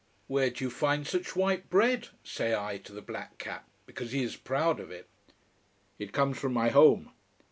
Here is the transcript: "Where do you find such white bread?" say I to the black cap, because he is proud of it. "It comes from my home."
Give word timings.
"Where 0.25 0.49
do 0.49 0.63
you 0.63 0.71
find 0.71 1.05
such 1.05 1.35
white 1.35 1.69
bread?" 1.69 2.07
say 2.23 2.55
I 2.55 2.79
to 2.85 2.91
the 2.91 3.03
black 3.03 3.37
cap, 3.37 3.69
because 3.85 4.13
he 4.13 4.23
is 4.23 4.35
proud 4.35 4.79
of 4.79 4.89
it. 4.89 5.07
"It 5.99 6.11
comes 6.11 6.39
from 6.39 6.53
my 6.53 6.69
home." 6.69 7.11